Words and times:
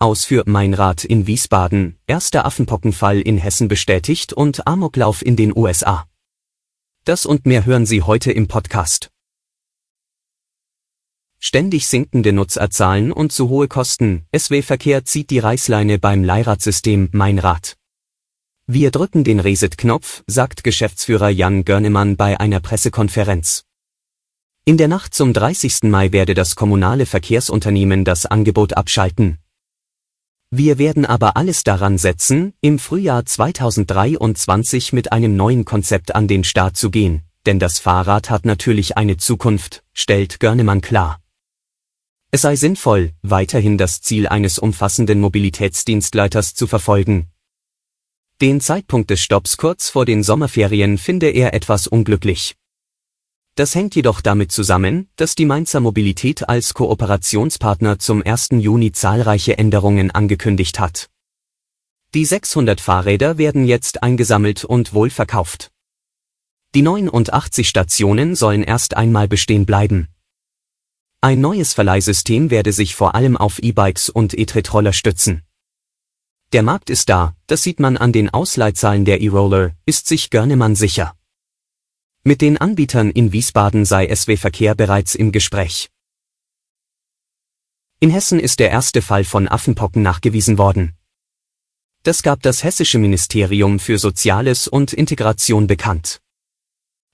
Aus 0.00 0.24
für 0.24 0.44
Mein 0.46 0.74
Rat 0.74 1.04
in 1.04 1.26
Wiesbaden, 1.26 1.98
erster 2.06 2.46
Affenpockenfall 2.46 3.20
in 3.20 3.36
Hessen 3.36 3.66
bestätigt 3.66 4.32
und 4.32 4.64
Amoklauf 4.64 5.26
in 5.26 5.34
den 5.34 5.52
USA. 5.56 6.06
Das 7.04 7.26
und 7.26 7.46
mehr 7.46 7.66
hören 7.66 7.84
Sie 7.84 8.02
heute 8.02 8.30
im 8.30 8.46
Podcast. 8.46 9.10
Ständig 11.40 11.88
sinkende 11.88 12.32
Nutzerzahlen 12.32 13.10
und 13.10 13.32
zu 13.32 13.48
hohe 13.48 13.66
Kosten, 13.66 14.24
SW-Verkehr 14.36 15.04
zieht 15.04 15.30
die 15.30 15.40
Reißleine 15.40 15.98
beim 15.98 16.22
Leihradsystem 16.22 17.08
Mein 17.10 17.40
Rat. 17.40 17.76
Wir 18.68 18.92
drücken 18.92 19.24
den 19.24 19.40
Reset-Knopf, 19.40 20.22
sagt 20.28 20.62
Geschäftsführer 20.62 21.30
Jan 21.30 21.64
Görnemann 21.64 22.16
bei 22.16 22.38
einer 22.38 22.60
Pressekonferenz. 22.60 23.64
In 24.64 24.76
der 24.76 24.86
Nacht 24.86 25.12
zum 25.12 25.32
30. 25.32 25.90
Mai 25.90 26.12
werde 26.12 26.34
das 26.34 26.54
kommunale 26.54 27.04
Verkehrsunternehmen 27.04 28.04
das 28.04 28.26
Angebot 28.26 28.76
abschalten. 28.76 29.38
Wir 30.50 30.78
werden 30.78 31.04
aber 31.04 31.36
alles 31.36 31.62
daran 31.62 31.98
setzen, 31.98 32.54
im 32.62 32.78
Frühjahr 32.78 33.26
2023 33.26 34.94
mit 34.94 35.12
einem 35.12 35.36
neuen 35.36 35.66
Konzept 35.66 36.14
an 36.14 36.26
den 36.26 36.42
Start 36.42 36.74
zu 36.74 36.90
gehen, 36.90 37.22
denn 37.44 37.58
das 37.58 37.78
Fahrrad 37.78 38.30
hat 38.30 38.46
natürlich 38.46 38.96
eine 38.96 39.18
Zukunft, 39.18 39.82
stellt 39.92 40.40
Görnemann 40.40 40.80
klar. 40.80 41.20
Es 42.30 42.42
sei 42.42 42.56
sinnvoll, 42.56 43.12
weiterhin 43.22 43.76
das 43.78 44.00
Ziel 44.00 44.26
eines 44.26 44.58
umfassenden 44.58 45.20
Mobilitätsdienstleiters 45.20 46.54
zu 46.54 46.66
verfolgen. 46.66 47.28
Den 48.40 48.60
Zeitpunkt 48.60 49.10
des 49.10 49.20
Stopps 49.20 49.56
kurz 49.56 49.90
vor 49.90 50.04
den 50.04 50.22
Sommerferien 50.22 50.96
finde 50.96 51.28
er 51.28 51.54
etwas 51.54 51.86
unglücklich. 51.86 52.57
Das 53.58 53.74
hängt 53.74 53.96
jedoch 53.96 54.20
damit 54.20 54.52
zusammen, 54.52 55.08
dass 55.16 55.34
die 55.34 55.44
Mainzer 55.44 55.80
Mobilität 55.80 56.48
als 56.48 56.74
Kooperationspartner 56.74 57.98
zum 57.98 58.22
1. 58.24 58.50
Juni 58.52 58.92
zahlreiche 58.92 59.58
Änderungen 59.58 60.12
angekündigt 60.12 60.78
hat. 60.78 61.10
Die 62.14 62.24
600 62.24 62.80
Fahrräder 62.80 63.36
werden 63.36 63.64
jetzt 63.64 64.04
eingesammelt 64.04 64.64
und 64.64 64.94
wohl 64.94 65.10
verkauft. 65.10 65.72
Die 66.76 66.82
89 66.82 67.68
Stationen 67.68 68.36
sollen 68.36 68.62
erst 68.62 68.96
einmal 68.96 69.26
bestehen 69.26 69.66
bleiben. 69.66 70.06
Ein 71.20 71.40
neues 71.40 71.74
Verleihsystem 71.74 72.52
werde 72.52 72.70
sich 72.72 72.94
vor 72.94 73.16
allem 73.16 73.36
auf 73.36 73.58
E-Bikes 73.58 74.08
und 74.08 74.38
E-Tretroller 74.38 74.92
stützen. 74.92 75.42
Der 76.52 76.62
Markt 76.62 76.90
ist 76.90 77.08
da, 77.08 77.34
das 77.48 77.64
sieht 77.64 77.80
man 77.80 77.96
an 77.96 78.12
den 78.12 78.30
Ausleihzahlen 78.30 79.04
der 79.04 79.20
E-Roller, 79.20 79.72
ist 79.84 80.06
sich 80.06 80.30
Görnemann 80.30 80.76
sicher. 80.76 81.16
Mit 82.24 82.40
den 82.40 82.58
Anbietern 82.58 83.10
in 83.10 83.32
Wiesbaden 83.32 83.84
sei 83.84 84.14
SW 84.14 84.36
Verkehr 84.36 84.74
bereits 84.74 85.14
im 85.14 85.32
Gespräch. 85.32 85.88
In 88.00 88.10
Hessen 88.10 88.38
ist 88.40 88.60
der 88.60 88.70
erste 88.70 89.02
Fall 89.02 89.24
von 89.24 89.48
Affenpocken 89.48 90.02
nachgewiesen 90.02 90.58
worden. 90.58 90.94
Das 92.02 92.22
gab 92.22 92.42
das 92.42 92.64
Hessische 92.64 92.98
Ministerium 92.98 93.78
für 93.78 93.98
Soziales 93.98 94.68
und 94.68 94.92
Integration 94.92 95.66
bekannt. 95.66 96.20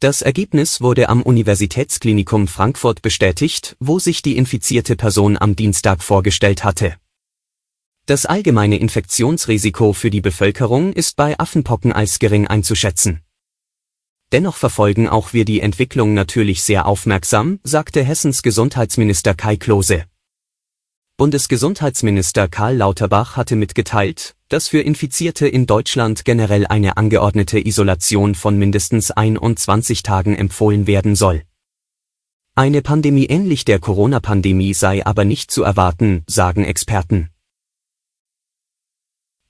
Das 0.00 0.20
Ergebnis 0.20 0.82
wurde 0.82 1.08
am 1.08 1.22
Universitätsklinikum 1.22 2.48
Frankfurt 2.48 3.00
bestätigt, 3.00 3.76
wo 3.80 3.98
sich 3.98 4.20
die 4.20 4.36
infizierte 4.36 4.94
Person 4.94 5.38
am 5.38 5.56
Dienstag 5.56 6.02
vorgestellt 6.02 6.64
hatte. 6.64 6.96
Das 8.04 8.26
allgemeine 8.26 8.78
Infektionsrisiko 8.78 9.94
für 9.94 10.10
die 10.10 10.20
Bevölkerung 10.20 10.92
ist 10.92 11.16
bei 11.16 11.38
Affenpocken 11.38 11.92
als 11.92 12.18
gering 12.18 12.46
einzuschätzen. 12.46 13.22
Dennoch 14.32 14.56
verfolgen 14.56 15.08
auch 15.08 15.32
wir 15.32 15.44
die 15.44 15.60
Entwicklung 15.60 16.12
natürlich 16.12 16.62
sehr 16.62 16.86
aufmerksam, 16.86 17.60
sagte 17.62 18.02
Hessens 18.02 18.42
Gesundheitsminister 18.42 19.34
Kai 19.34 19.56
Klose. 19.56 20.04
Bundesgesundheitsminister 21.16 22.48
Karl 22.48 22.76
Lauterbach 22.76 23.36
hatte 23.36 23.56
mitgeteilt, 23.56 24.34
dass 24.48 24.68
für 24.68 24.80
Infizierte 24.80 25.48
in 25.48 25.66
Deutschland 25.66 26.24
generell 26.24 26.66
eine 26.66 26.96
angeordnete 26.96 27.64
Isolation 27.64 28.34
von 28.34 28.58
mindestens 28.58 29.12
21 29.12 30.02
Tagen 30.02 30.36
empfohlen 30.36 30.86
werden 30.86 31.14
soll. 31.14 31.42
Eine 32.54 32.82
Pandemie 32.82 33.26
ähnlich 33.26 33.64
der 33.64 33.78
Corona-Pandemie 33.78 34.74
sei 34.74 35.06
aber 35.06 35.24
nicht 35.24 35.50
zu 35.50 35.62
erwarten, 35.62 36.24
sagen 36.26 36.64
Experten. 36.64 37.30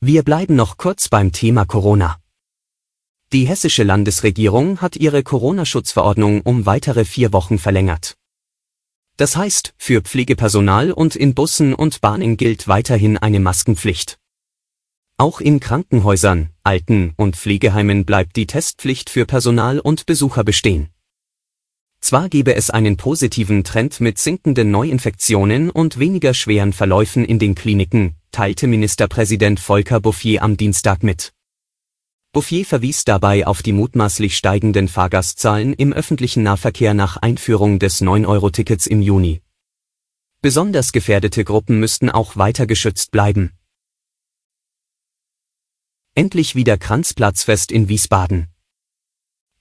Wir 0.00 0.22
bleiben 0.22 0.54
noch 0.54 0.76
kurz 0.76 1.08
beim 1.08 1.32
Thema 1.32 1.64
Corona. 1.64 2.18
Die 3.32 3.48
hessische 3.48 3.82
Landesregierung 3.82 4.80
hat 4.80 4.96
ihre 4.96 5.24
Corona-Schutzverordnung 5.24 6.42
um 6.42 6.64
weitere 6.64 7.04
vier 7.04 7.32
Wochen 7.32 7.58
verlängert. 7.58 8.16
Das 9.16 9.36
heißt, 9.36 9.74
für 9.78 10.02
Pflegepersonal 10.02 10.92
und 10.92 11.16
in 11.16 11.34
Bussen 11.34 11.74
und 11.74 12.00
Bahnen 12.00 12.36
gilt 12.36 12.68
weiterhin 12.68 13.18
eine 13.18 13.40
Maskenpflicht. 13.40 14.18
Auch 15.18 15.40
in 15.40 15.58
Krankenhäusern, 15.58 16.50
Alten- 16.62 17.14
und 17.16 17.36
Pflegeheimen 17.36 18.04
bleibt 18.04 18.36
die 18.36 18.46
Testpflicht 18.46 19.10
für 19.10 19.26
Personal 19.26 19.80
und 19.80 20.06
Besucher 20.06 20.44
bestehen. 20.44 20.90
Zwar 22.00 22.28
gebe 22.28 22.54
es 22.54 22.70
einen 22.70 22.96
positiven 22.96 23.64
Trend 23.64 24.00
mit 24.00 24.18
sinkenden 24.18 24.70
Neuinfektionen 24.70 25.70
und 25.70 25.98
weniger 25.98 26.34
schweren 26.34 26.72
Verläufen 26.72 27.24
in 27.24 27.40
den 27.40 27.56
Kliniken, 27.56 28.14
teilte 28.30 28.68
Ministerpräsident 28.68 29.58
Volker 29.58 30.00
Bouffier 30.00 30.42
am 30.42 30.56
Dienstag 30.56 31.02
mit. 31.02 31.32
Bouffier 32.36 32.66
verwies 32.66 33.06
dabei 33.06 33.46
auf 33.46 33.62
die 33.62 33.72
mutmaßlich 33.72 34.36
steigenden 34.36 34.88
Fahrgastzahlen 34.88 35.72
im 35.72 35.94
öffentlichen 35.94 36.42
Nahverkehr 36.42 36.92
nach 36.92 37.16
Einführung 37.16 37.78
des 37.78 38.02
9-Euro-Tickets 38.02 38.86
im 38.86 39.00
Juni. 39.00 39.40
Besonders 40.42 40.92
gefährdete 40.92 41.44
Gruppen 41.44 41.80
müssten 41.80 42.10
auch 42.10 42.36
weiter 42.36 42.66
geschützt 42.66 43.10
bleiben. 43.10 43.52
Endlich 46.14 46.54
wieder 46.54 46.76
Kranzplatzfest 46.76 47.72
in 47.72 47.88
Wiesbaden. 47.88 48.48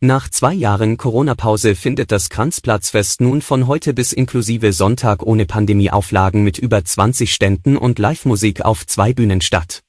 Nach 0.02 0.28
zwei 0.28 0.54
Jahren 0.54 0.98
Corona-Pause 0.98 1.76
findet 1.76 2.12
das 2.12 2.28
Kranzplatzfest 2.28 3.22
nun 3.22 3.42
von 3.42 3.68
heute 3.68 3.94
bis 3.94 4.12
inklusive 4.12 4.74
Sonntag 4.74 5.24
ohne 5.24 5.46
Pandemieauflagen 5.46 6.44
mit 6.44 6.58
über 6.58 6.84
20 6.84 7.34
Ständen 7.34 7.78
und 7.78 8.00
Live-Musik 8.00 8.64
auf 8.64 8.86
zwei 8.86 9.14
Bühnen 9.14 9.40
statt. 9.40 9.85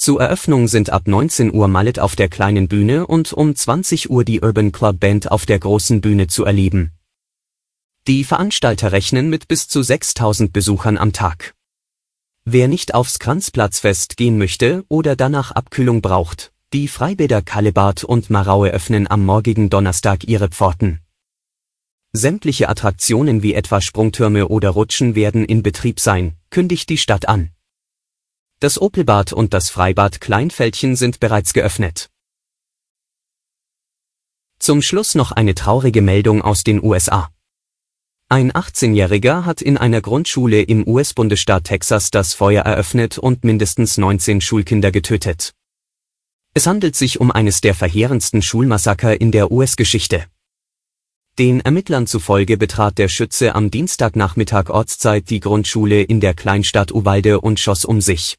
Zur 0.00 0.22
Eröffnung 0.22 0.66
sind 0.66 0.88
ab 0.88 1.06
19 1.08 1.52
Uhr 1.52 1.68
Mallet 1.68 1.98
auf 1.98 2.16
der 2.16 2.30
kleinen 2.30 2.68
Bühne 2.68 3.06
und 3.06 3.34
um 3.34 3.54
20 3.54 4.08
Uhr 4.08 4.24
die 4.24 4.40
Urban 4.40 4.72
Club 4.72 4.98
Band 4.98 5.30
auf 5.30 5.44
der 5.44 5.58
großen 5.58 6.00
Bühne 6.00 6.26
zu 6.26 6.46
erleben. 6.46 6.92
Die 8.06 8.24
Veranstalter 8.24 8.92
rechnen 8.92 9.28
mit 9.28 9.46
bis 9.46 9.68
zu 9.68 9.82
6000 9.82 10.54
Besuchern 10.54 10.96
am 10.96 11.12
Tag. 11.12 11.54
Wer 12.46 12.66
nicht 12.66 12.94
aufs 12.94 13.18
Kranzplatzfest 13.18 14.16
gehen 14.16 14.38
möchte 14.38 14.86
oder 14.88 15.16
danach 15.16 15.50
Abkühlung 15.50 16.00
braucht, 16.00 16.50
die 16.72 16.88
Freibäder 16.88 17.42
Kalebart 17.42 18.02
und 18.02 18.30
Maraue 18.30 18.70
öffnen 18.70 19.06
am 19.06 19.26
morgigen 19.26 19.68
Donnerstag 19.68 20.24
ihre 20.26 20.48
Pforten. 20.48 21.00
Sämtliche 22.14 22.70
Attraktionen 22.70 23.42
wie 23.42 23.52
etwa 23.52 23.82
Sprungtürme 23.82 24.48
oder 24.48 24.70
Rutschen 24.70 25.14
werden 25.14 25.44
in 25.44 25.62
Betrieb 25.62 26.00
sein, 26.00 26.38
kündigt 26.48 26.88
die 26.88 26.96
Stadt 26.96 27.28
an. 27.28 27.50
Das 28.62 28.78
Opelbad 28.78 29.32
und 29.32 29.54
das 29.54 29.70
Freibad 29.70 30.20
Kleinfeldchen 30.20 30.94
sind 30.94 31.18
bereits 31.18 31.54
geöffnet. 31.54 32.10
Zum 34.58 34.82
Schluss 34.82 35.14
noch 35.14 35.32
eine 35.32 35.54
traurige 35.54 36.02
Meldung 36.02 36.42
aus 36.42 36.62
den 36.62 36.84
USA. 36.84 37.30
Ein 38.28 38.52
18-Jähriger 38.52 39.46
hat 39.46 39.62
in 39.62 39.78
einer 39.78 40.02
Grundschule 40.02 40.60
im 40.60 40.86
US-Bundesstaat 40.86 41.64
Texas 41.64 42.10
das 42.10 42.34
Feuer 42.34 42.62
eröffnet 42.62 43.16
und 43.16 43.44
mindestens 43.44 43.96
19 43.96 44.42
Schulkinder 44.42 44.92
getötet. 44.92 45.54
Es 46.52 46.66
handelt 46.66 46.96
sich 46.96 47.18
um 47.18 47.30
eines 47.30 47.62
der 47.62 47.74
verheerendsten 47.74 48.42
Schulmassaker 48.42 49.18
in 49.18 49.32
der 49.32 49.50
US-Geschichte. 49.50 50.26
Den 51.38 51.60
Ermittlern 51.60 52.06
zufolge 52.06 52.58
betrat 52.58 52.98
der 52.98 53.08
Schütze 53.08 53.54
am 53.54 53.70
Dienstagnachmittag 53.70 54.68
Ortszeit 54.68 55.30
die 55.30 55.40
Grundschule 55.40 56.02
in 56.02 56.20
der 56.20 56.34
Kleinstadt 56.34 56.92
Uvalde 56.92 57.40
und 57.40 57.58
schoss 57.58 57.86
um 57.86 58.02
sich. 58.02 58.36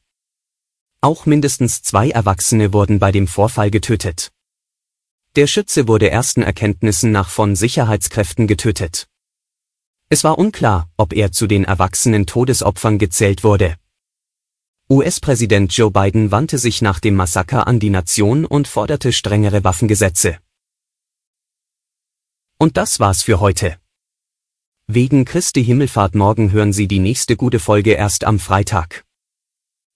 Auch 1.04 1.26
mindestens 1.26 1.82
zwei 1.82 2.12
Erwachsene 2.12 2.74
wurden 2.74 3.00
bei 3.00 3.12
dem 3.12 3.26
Vorfall 3.26 3.72
getötet. 3.72 4.32
Der 5.36 5.48
Schütze 5.48 5.88
wurde 5.88 6.12
ersten 6.12 6.44
Erkenntnissen 6.44 7.12
nach 7.12 7.28
von 7.28 7.56
Sicherheitskräften 7.56 8.46
getötet. 8.46 9.08
Es 10.10 10.24
war 10.24 10.38
unklar, 10.38 10.92
ob 10.98 11.14
er 11.14 11.32
zu 11.32 11.48
den 11.48 11.64
erwachsenen 11.64 12.28
Todesopfern 12.28 13.00
gezählt 13.00 13.44
wurde. 13.44 13.78
US-Präsident 14.92 15.76
Joe 15.76 15.90
Biden 15.90 16.30
wandte 16.32 16.60
sich 16.60 16.84
nach 16.84 17.00
dem 17.00 17.16
Massaker 17.16 17.66
an 17.66 17.80
die 17.80 17.90
Nation 17.90 18.46
und 18.46 18.68
forderte 18.68 19.12
strengere 19.12 19.64
Waffengesetze. 19.64 20.38
Und 22.60 22.78
das 22.78 23.00
war's 23.00 23.24
für 23.24 23.40
heute. 23.40 23.80
Wegen 24.86 25.26
Christi 25.26 25.64
Himmelfahrt 25.64 26.14
morgen 26.14 26.52
hören 26.52 26.74
Sie 26.74 26.88
die 26.88 27.00
nächste 27.00 27.38
gute 27.38 27.58
Folge 27.58 27.94
erst 27.94 28.24
am 28.24 28.38
Freitag. 28.38 29.04